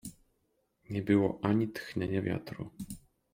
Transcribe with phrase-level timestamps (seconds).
[0.89, 2.69] Nie było ani tchnienia wiatru.